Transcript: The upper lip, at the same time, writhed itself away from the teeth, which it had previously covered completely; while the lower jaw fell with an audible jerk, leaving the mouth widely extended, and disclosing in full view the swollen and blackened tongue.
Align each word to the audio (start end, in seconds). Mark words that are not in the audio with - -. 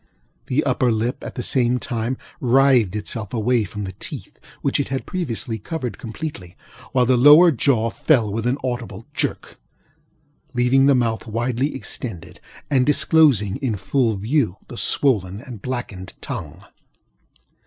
The 0.47 0.63
upper 0.63 0.91
lip, 0.91 1.23
at 1.23 1.35
the 1.35 1.43
same 1.43 1.77
time, 1.77 2.17
writhed 2.39 2.95
itself 2.95 3.35
away 3.35 3.65
from 3.65 3.83
the 3.83 3.91
teeth, 3.91 4.35
which 4.63 4.79
it 4.79 4.87
had 4.89 5.05
previously 5.05 5.59
covered 5.59 5.99
completely; 5.99 6.57
while 6.91 7.05
the 7.05 7.17
lower 7.17 7.51
jaw 7.51 7.91
fell 7.91 8.33
with 8.33 8.47
an 8.47 8.57
audible 8.63 9.05
jerk, 9.13 9.59
leaving 10.55 10.87
the 10.87 10.95
mouth 10.95 11.27
widely 11.27 11.75
extended, 11.75 12.41
and 12.67 12.87
disclosing 12.87 13.57
in 13.57 13.75
full 13.75 14.15
view 14.15 14.57
the 14.69 14.75
swollen 14.75 15.39
and 15.39 15.61
blackened 15.61 16.13
tongue. 16.19 16.65